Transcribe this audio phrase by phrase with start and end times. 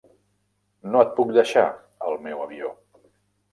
[0.95, 1.67] No et puc deixar
[2.09, 2.75] el meu avió.